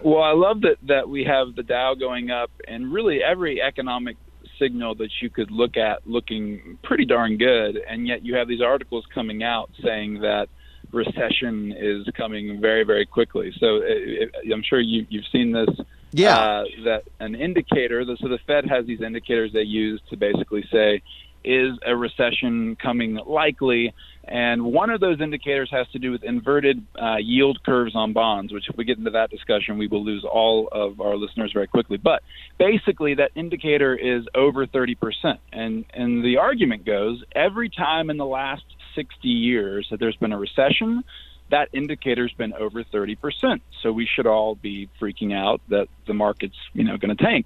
[0.01, 4.15] Well, I love that that we have the Dow going up, and really every economic
[4.59, 8.61] signal that you could look at looking pretty darn good, and yet you have these
[8.61, 10.47] articles coming out saying that
[10.91, 13.51] recession is coming very very quickly.
[13.59, 15.69] So it, it, I'm sure you you've seen this.
[16.11, 16.37] Yeah.
[16.37, 18.05] Uh, that an indicator.
[18.05, 21.01] that- So the Fed has these indicators they use to basically say,
[21.43, 23.93] is a recession coming likely?
[24.27, 28.51] And one of those indicators has to do with inverted uh, yield curves on bonds,
[28.51, 31.67] which, if we get into that discussion, we will lose all of our listeners very
[31.67, 31.97] quickly.
[31.97, 32.23] But
[32.57, 35.37] basically, that indicator is over 30%.
[35.53, 38.63] And, and the argument goes every time in the last
[38.95, 41.05] 60 years that there's been a recession,
[41.49, 43.61] that indicator's been over 30%.
[43.81, 47.45] So we should all be freaking out that the market's, you know, going to tank.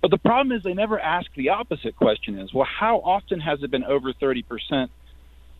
[0.00, 3.62] But the problem is they never ask the opposite question is, well, how often has
[3.62, 4.90] it been over 30%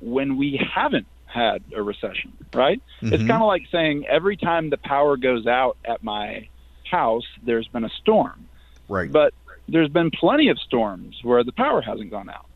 [0.05, 2.81] when we haven't had a recession, right?
[3.01, 3.12] Mm-hmm.
[3.12, 6.49] It's kind of like saying every time the power goes out at my
[6.88, 8.49] house, there's been a storm.
[8.88, 9.11] Right.
[9.11, 9.35] But
[9.69, 12.47] there's been plenty of storms where the power hasn't gone out.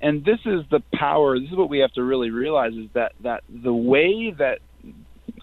[0.00, 3.12] And this is the power, this is what we have to really realize is that,
[3.20, 4.60] that the way that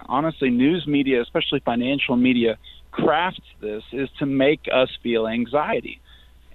[0.07, 2.57] honestly news media, especially financial media,
[2.91, 6.01] crafts this is to make us feel anxiety.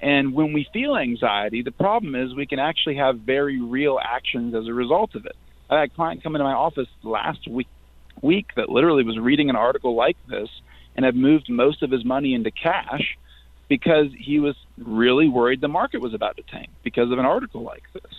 [0.04, 4.54] And when we feel anxiety, the problem is we can actually have very real actions
[4.54, 5.34] as a result of it.
[5.70, 7.68] I had a client come into my office last week,
[8.20, 10.50] week that literally was reading an article like this
[10.94, 13.16] and had moved most of his money into cash
[13.70, 17.62] because he was really worried the market was about to tank because of an article
[17.62, 18.12] like this.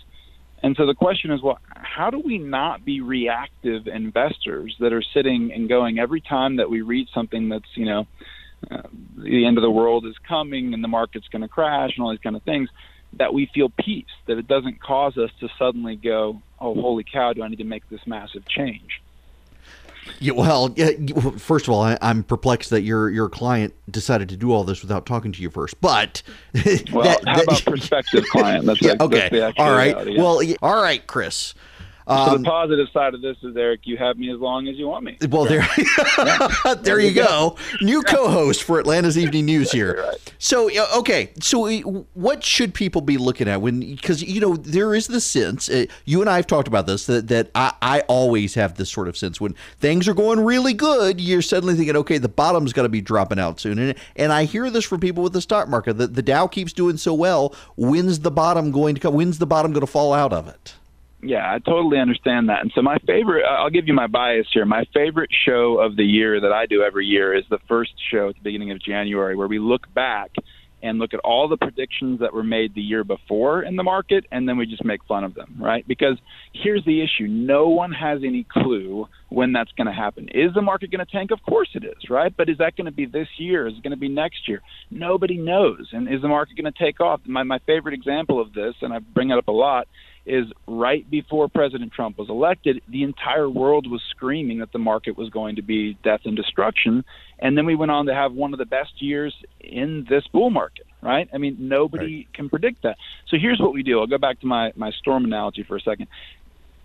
[0.64, 5.04] And so the question is, well, how do we not be reactive investors that are
[5.14, 8.08] sitting and going every time that we read something that's, you know,
[8.70, 8.82] uh,
[9.16, 12.10] the end of the world is coming and the market's going to crash and all
[12.10, 12.68] these kind of things,
[13.14, 17.32] that we feel peace, that it doesn't cause us to suddenly go, oh, holy cow,
[17.32, 19.00] do I need to make this massive change?
[20.20, 20.68] Yeah, well,
[21.36, 24.80] first of all, I, am perplexed that your your client decided to do all this
[24.80, 25.80] without talking to you first.
[25.80, 26.22] But
[26.92, 28.66] well, that, how that, about prospective client?
[28.66, 29.28] That's yeah, okay.
[29.32, 29.96] That's all right.
[30.06, 30.56] Reality.
[30.60, 31.54] Well, all right, Chris.
[32.08, 34.76] Um, so the positive side of this is, Erick, you have me as long as
[34.76, 35.18] you want me.
[35.28, 35.66] Well, there,
[36.82, 37.56] there you go.
[37.80, 40.04] New co-host for Atlanta's Evening News here.
[40.04, 40.34] Right.
[40.38, 41.66] So, okay, so
[42.14, 43.80] what should people be looking at when?
[43.80, 45.68] Because you know there is the sense.
[45.68, 48.90] Uh, you and I have talked about this that that I, I always have this
[48.90, 52.72] sort of sense when things are going really good, you're suddenly thinking, okay, the bottom's
[52.72, 53.78] going to be dropping out soon.
[53.78, 56.72] And and I hear this from people with the stock market that the Dow keeps
[56.72, 57.54] doing so well.
[57.76, 59.14] When's the bottom going to come?
[59.14, 60.74] When's the bottom going to fall out of it?
[61.22, 62.60] Yeah, I totally understand that.
[62.60, 64.66] And so my favorite, I'll give you my bias here.
[64.66, 68.28] My favorite show of the year that I do every year is the first show
[68.28, 70.30] at the beginning of January, where we look back
[70.82, 74.24] and look at all the predictions that were made the year before in the market,
[74.30, 75.86] and then we just make fun of them, right?
[75.88, 76.18] Because
[76.52, 80.28] here's the issue no one has any clue when that's going to happen.
[80.28, 81.30] Is the market going to tank?
[81.30, 82.32] Of course it is, right?
[82.36, 83.66] But is that going to be this year?
[83.66, 84.60] Is it going to be next year?
[84.90, 85.88] Nobody knows.
[85.92, 87.20] And is the market going to take off?
[87.26, 89.88] My, my favorite example of this, and I bring it up a lot,
[90.26, 95.16] is right before President Trump was elected, the entire world was screaming that the market
[95.16, 97.04] was going to be death and destruction.
[97.38, 100.50] And then we went on to have one of the best years in this bull
[100.50, 101.28] market, right?
[101.32, 102.34] I mean, nobody right.
[102.34, 102.96] can predict that.
[103.28, 104.00] So here's what we do.
[104.00, 106.08] I'll go back to my, my storm analogy for a second.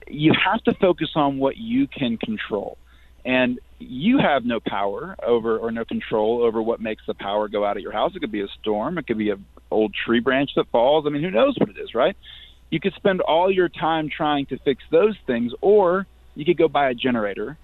[0.08, 2.78] You have to focus on what you can control.
[3.26, 7.66] And you have no power over or no control over what makes the power go
[7.66, 8.16] out at your house.
[8.16, 8.98] It could be a storm.
[8.98, 11.06] It could be an old tree branch that falls.
[11.06, 12.16] I mean, who knows what it is, right?
[12.72, 16.68] You could spend all your time trying to fix those things, or you could go
[16.68, 17.58] buy a generator,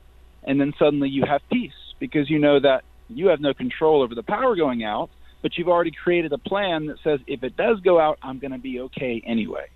[0.43, 4.13] and then suddenly you have peace because you know that you have no control over
[4.13, 5.09] the power going out,
[5.41, 8.51] but you've already created a plan that says if it does go out, I'm going
[8.51, 9.67] to be okay anyway.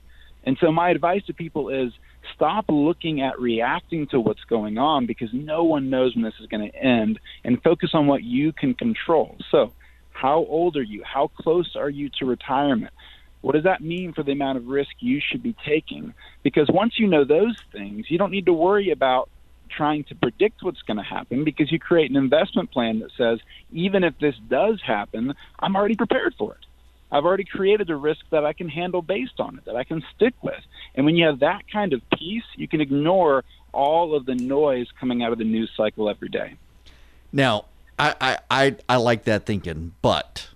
[0.44, 1.94] And so my advice to people is
[2.36, 6.48] stop looking at reacting to what's going on because no one knows when this is
[6.48, 9.38] going to end and focus on what you can control.
[9.52, 9.74] So,
[10.13, 11.04] how old are you?
[11.04, 12.94] How close are you to retirement?
[13.41, 16.13] What does that mean for the amount of risk you should be taking?
[16.43, 19.30] Because once you know those things, you don't need to worry about
[19.69, 23.39] trying to predict what's going to happen because you create an investment plan that says,
[23.71, 26.65] even if this does happen, I'm already prepared for it.
[27.12, 30.04] I've already created a risk that I can handle based on it, that I can
[30.15, 30.62] stick with.
[30.95, 34.88] And when you have that kind of peace, you can ignore all of the noise
[34.99, 36.56] coming out of the news cycle every day.
[37.34, 37.65] Now,
[37.99, 40.47] I, I, I, I like that thinking, but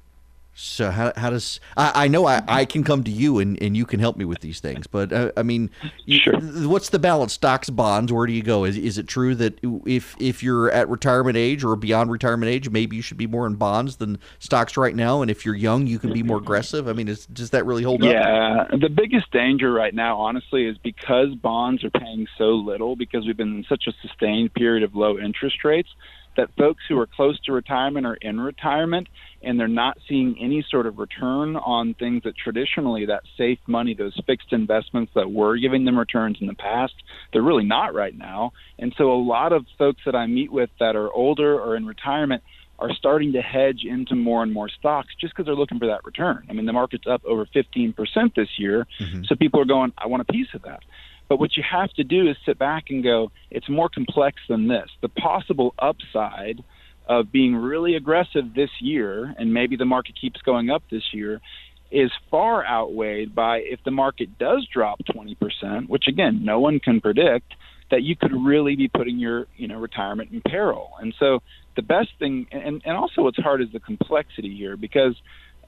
[0.57, 3.75] so how, how does I, I know I, I can come to you and, and
[3.75, 5.69] you can help me with these things, but uh, I mean,
[6.07, 6.39] sure.
[6.39, 7.33] what's the balance?
[7.33, 8.13] Stocks, bonds.
[8.13, 8.63] Where do you go?
[8.63, 12.69] Is is it true that if if you're at retirement age or beyond retirement age,
[12.69, 15.21] maybe you should be more in bonds than stocks right now?
[15.21, 16.87] And if you're young, you can be more aggressive.
[16.87, 18.69] I mean, is, does that really hold yeah, up?
[18.71, 23.25] Yeah, the biggest danger right now, honestly, is because bonds are paying so little because
[23.25, 25.89] we've been in such a sustained period of low interest rates
[26.37, 29.07] that folks who are close to retirement are in retirement
[29.41, 33.93] and they're not seeing any sort of return on things that traditionally that safe money,
[33.93, 36.93] those fixed investments that were giving them returns in the past,
[37.31, 38.51] they're really not right now.
[38.79, 41.85] And so a lot of folks that I meet with that are older or in
[41.85, 42.43] retirement
[42.77, 46.03] are starting to hedge into more and more stocks just because they're looking for that
[46.03, 46.45] return.
[46.49, 47.95] I mean, the market's up over 15%
[48.35, 49.23] this year, mm-hmm.
[49.25, 50.83] so people are going, I want a piece of that.
[51.27, 54.67] But what you have to do is sit back and go, it's more complex than
[54.67, 54.89] this.
[55.01, 56.63] The possible upside
[57.07, 61.41] of being really aggressive this year, and maybe the market keeps going up this year,
[61.91, 66.99] is far outweighed by if the market does drop 20%, which again, no one can
[66.99, 67.53] predict,
[67.91, 70.91] that you could really be putting your you know retirement in peril.
[70.99, 71.41] And so
[71.75, 75.15] the best thing, and, and also what's hard is the complexity here because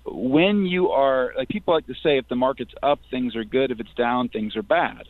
[0.05, 3.71] when you are like people like to say if the market's up things are good
[3.71, 5.03] if it's down things are bad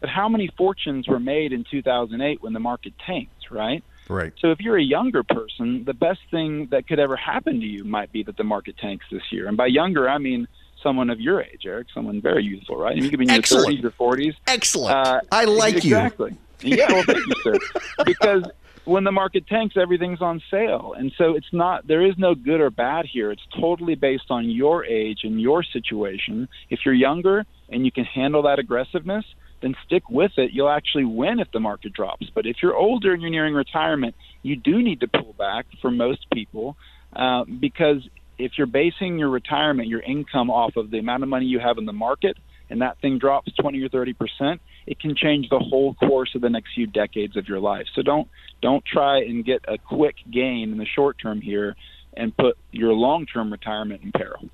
[0.00, 4.32] but how many fortunes were made in 2008 when the market tanked right Right.
[4.38, 7.84] so if you're a younger person the best thing that could ever happen to you
[7.84, 10.46] might be that the market tanks this year and by younger i mean
[10.82, 13.78] someone of your age eric someone very youthful right you could be in your Excellent.
[13.80, 14.96] 30s or 40s Excellent.
[14.96, 15.96] uh, I like you.
[15.96, 16.36] exactly.
[16.60, 17.54] Yeah, well, thank you, sir.
[18.04, 18.42] Because
[18.84, 21.86] when the market tanks, everything's on sale, and so it's not.
[21.86, 23.30] There is no good or bad here.
[23.30, 26.48] It's totally based on your age and your situation.
[26.70, 29.24] If you're younger and you can handle that aggressiveness,
[29.60, 30.52] then stick with it.
[30.52, 32.26] You'll actually win if the market drops.
[32.34, 35.90] But if you're older and you're nearing retirement, you do need to pull back for
[35.90, 36.76] most people
[37.14, 41.46] uh, because if you're basing your retirement, your income off of the amount of money
[41.46, 42.36] you have in the market,
[42.70, 46.40] and that thing drops 20 or 30 percent, it can change the whole course of
[46.40, 47.86] the next few decades of your life.
[47.94, 48.28] So don't
[48.62, 51.76] don't try and get a quick gain in the short term here
[52.14, 54.48] and put your long term retirement in peril.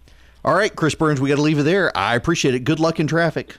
[0.45, 1.97] All right, Chris Burns, we got to leave it there.
[1.97, 2.61] I appreciate it.
[2.61, 3.57] Good luck in traffic.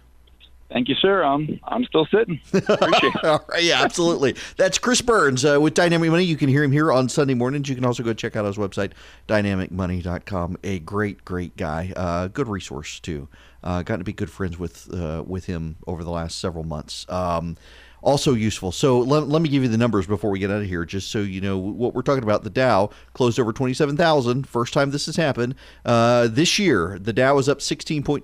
[0.71, 1.23] Thank you, sir.
[1.23, 2.41] I'm I'm still sitting.
[2.53, 3.41] It.
[3.63, 4.35] Yeah, absolutely.
[4.57, 6.23] That's Chris Burns uh, with Dynamic Money.
[6.23, 7.69] You can hear him here on Sunday mornings.
[7.69, 8.91] You can also go check out his website,
[9.27, 10.57] dynamicmoney.com.
[10.63, 11.93] A great, great guy.
[11.95, 13.27] Uh, good resource, too.
[13.63, 17.05] Uh, gotten to be good friends with uh, with him over the last several months.
[17.09, 17.57] Um,
[18.01, 18.71] also useful.
[18.71, 21.09] So let, let me give you the numbers before we get out of here, just
[21.09, 22.43] so you know what we're talking about.
[22.43, 24.47] The Dow closed over 27,000.
[24.47, 25.55] First time this has happened.
[25.83, 28.21] Uh, this year, the Dow is up 16.12%,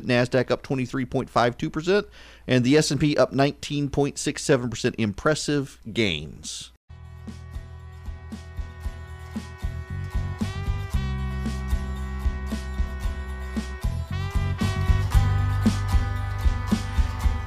[0.00, 2.04] NASDAQ up 23.52%,
[2.46, 4.94] and the S&P up 19.67%.
[4.98, 6.69] Impressive gains.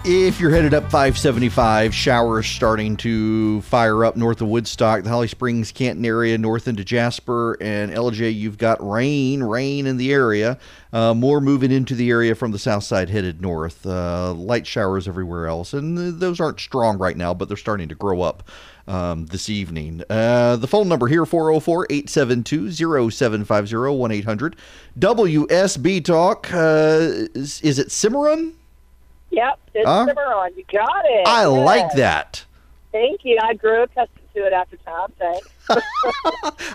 [0.06, 5.30] If you're headed up 575, showers starting to fire up north of Woodstock, the Holly
[5.30, 8.36] Springs, Canton area, north into Jasper and Ellijay.
[8.36, 10.60] You've got rain, rain in the area.
[10.92, 13.86] Uh, more moving into the area from the south side headed north.
[13.86, 17.96] Uh, light showers everywhere else, and those aren't strong right now, but they're starting to
[17.96, 18.44] grow up
[18.90, 20.04] um, this evening.
[20.10, 24.58] Uh, the phone number here 404 872 0750 1 800
[25.00, 26.54] WSB Talk.
[26.54, 28.56] Uh, is, is it Cimarron?
[29.34, 30.06] Yep, it's Huh?
[30.08, 30.54] Cimarron.
[30.56, 31.28] You got it.
[31.28, 31.66] I Yes.
[31.66, 32.46] like that.
[32.92, 33.40] Thank you.
[33.42, 35.12] I grew accustomed to it after time.
[35.18, 35.50] Thanks.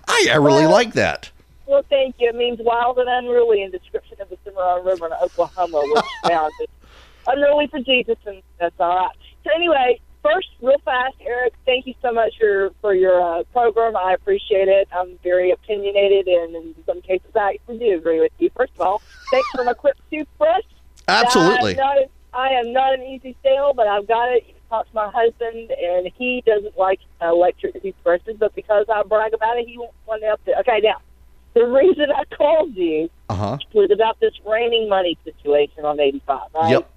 [0.09, 1.31] I, I really like that.
[1.67, 2.29] well, thank you.
[2.29, 6.53] It means wild and unruly in description of the Cimarron River in Oklahoma, which sounds
[7.29, 9.17] unruly for Jesus, and that's all right.
[9.45, 13.97] So anyway, first, real fast, Erick, thank you so much for for your uh, program.
[13.97, 14.89] I appreciate it.
[14.93, 18.51] I'm very opinionated, and in some cases, I do agree with you.
[18.57, 20.65] First of all, thanks for my quick toothbrush.
[21.07, 21.73] Absolutely.
[21.73, 24.45] I'm not, a, I am not an easy sale, but I've got it.
[24.47, 29.35] You talk to my husband, and he doesn't like electric toothbrushes, but because I brag
[29.35, 30.57] about it, he won't wants one up there.
[30.61, 30.97] Okay, now,
[31.55, 33.59] the reason I called you Uh huh.
[33.73, 36.71] was about this raining money situation on 85, right?
[36.71, 36.91] Yep.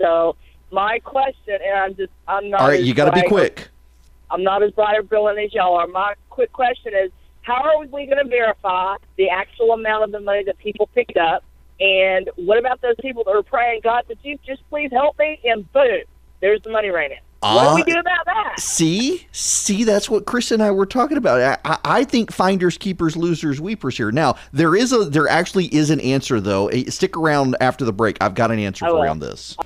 [0.00, 0.36] So,
[0.70, 3.68] my question, and I'm just, I'm not All right, as you got to be quick.
[4.30, 5.86] I'm not as bright or brilliant as y'all are.
[5.86, 7.10] My quick question is,
[7.42, 11.16] how are we going to verify the actual amount of the money that people picked
[11.16, 11.44] up?
[11.80, 15.40] And what about those people that are praying, God, that you just please help me?
[15.44, 16.00] And boom,
[16.40, 17.18] there's the money raining.
[17.40, 18.54] what do we Uh, do about that?
[18.60, 21.40] See, see, that's what Chris and I were talking about.
[21.64, 24.10] I, I- think finders, keepers, losers, weepers here.
[24.12, 26.68] Now there is a, there actually is an answer though.
[26.68, 28.16] Eh, Stick around after the break.
[28.20, 29.56] I've got an answer I for you on this.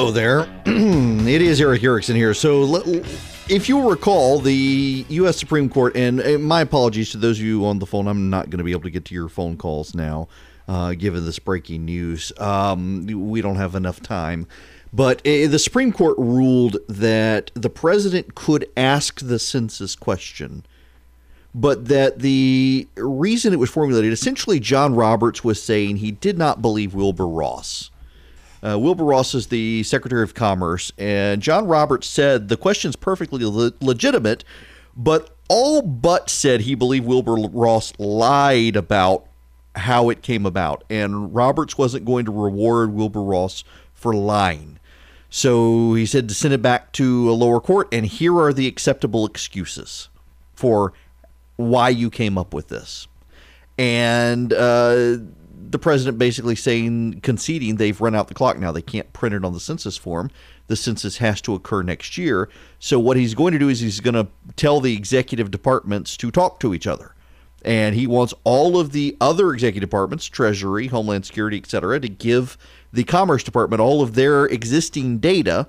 [0.00, 0.48] Hello there.
[0.64, 2.32] it is Erick Erickson here.
[2.32, 2.82] So,
[3.50, 5.36] if you'll recall, the U.S.
[5.36, 8.48] Supreme Court, and uh, my apologies to those of you on the phone, I'm not
[8.48, 10.26] going to be able to get to your phone calls now,
[10.66, 12.32] uh, given this breaking news.
[12.38, 14.46] Um, we don't have enough time.
[14.90, 20.64] But uh, the Supreme Court ruled that the president could ask the census question
[21.54, 26.62] but that the reason it was formulated essentially John Roberts was saying he did not
[26.62, 27.90] believe Wilbur Ross.
[28.62, 33.44] Uh, Wilbur Ross is the Secretary of Commerce, and John Roberts said the question's perfectly
[33.44, 34.44] le- legitimate,
[34.96, 39.26] but all but said he believed Wilbur Ross lied about
[39.76, 44.78] how it came about, and Roberts wasn't going to reward Wilbur Ross for lying.
[45.30, 48.66] So he said to send it back to a lower court, and here are the
[48.66, 50.08] acceptable excuses
[50.54, 50.92] for
[51.56, 53.06] why you came up with this.
[53.78, 55.18] And uh,
[55.70, 58.72] the president basically saying, conceding they've run out the clock now.
[58.72, 60.30] They can't print it on the census form.
[60.68, 62.48] The census has to occur next year.
[62.78, 66.30] So what he's going to do is he's going to tell the executive departments to
[66.30, 67.14] talk to each other
[67.62, 72.08] And he wants all of the other executive departments, Treasury, Homeland Security, et cetera, to
[72.08, 72.56] give
[72.92, 75.68] the Commerce Department all of their existing data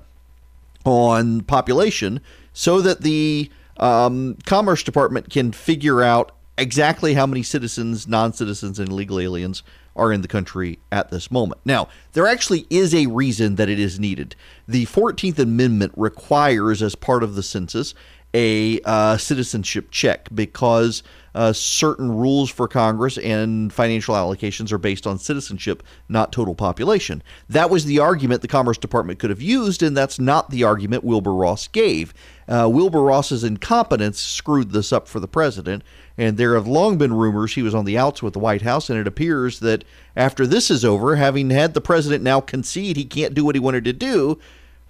[0.84, 2.20] on population
[2.52, 8.78] so that the um, Commerce Department can figure out exactly how many citizens, non citizens,
[8.78, 9.62] and illegal aliens
[9.96, 11.60] are in the country at this moment.
[11.64, 14.34] Now, there actually is a reason that it is needed.
[14.66, 17.94] The 14th Amendment requires, as part of the census,
[18.34, 21.02] a uh, citizenship check because
[21.34, 27.22] uh, certain rules for Congress and financial allocations are based on citizenship, not total population.
[27.48, 31.04] That was the argument the Commerce Department could have used, and that's not the argument
[31.04, 32.12] Wilbur Ross gave.
[32.48, 35.84] Uh, Wilbur Ross's incompetence screwed this up for the president,
[36.18, 38.90] and there have long been rumors he was on the outs with the White House,
[38.90, 39.84] and it appears that
[40.16, 43.60] after this is over, having had the president now concede he can't do what he
[43.60, 44.38] wanted to do,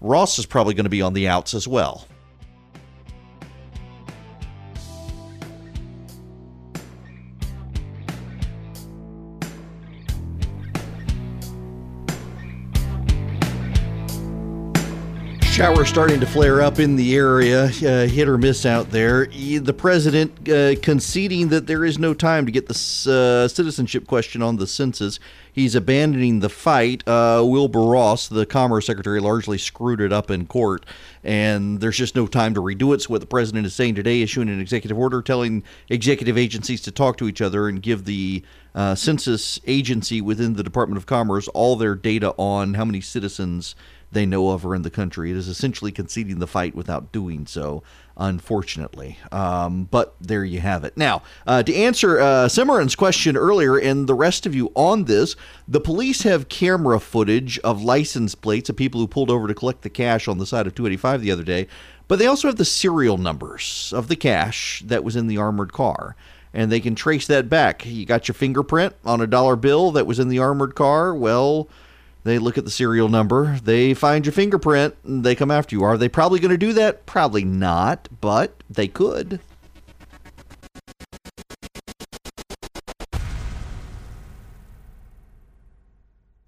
[0.00, 2.06] Ross is probably going to be on the outs as well.
[15.62, 19.26] Shower starting to flare up in the area, uh, hit or miss out there.
[19.26, 24.42] The president uh, conceding that there is no time to get the uh, citizenship question
[24.42, 25.20] on the census.
[25.52, 27.06] He's abandoning the fight.
[27.06, 30.84] Uh, Wilbur Ross, the Commerce Secretary, largely screwed it up in court,
[31.22, 33.02] and there's just no time to redo it.
[33.02, 36.90] So, what the president is saying today, issuing an executive order telling executive agencies to
[36.90, 38.42] talk to each other and give the
[38.74, 43.76] uh, census agency within the Department of Commerce all their data on how many citizens
[44.12, 45.30] they know of are in the country.
[45.30, 47.82] It is essentially conceding the fight without doing so,
[48.16, 49.18] unfortunately.
[49.32, 50.96] Um, but there you have it.
[50.96, 52.48] Now, uh, to answer uh,
[52.96, 55.34] question earlier, and the rest of you on this,
[55.66, 59.82] the police have camera footage of license plates of people who pulled over to collect
[59.82, 61.66] the cash on the side of 285 the other day,
[62.06, 65.72] but they also have the serial numbers of the cash that was in the armored
[65.72, 66.14] car
[66.54, 67.86] and they can trace that back.
[67.86, 71.14] You got your fingerprint on a dollar bill that was in the armored car.
[71.14, 71.68] Well,
[72.24, 75.82] they look at the serial number, they find your fingerprint, they come after you.
[75.82, 77.06] Are they probably going to do that?
[77.06, 79.40] Probably not, but they could.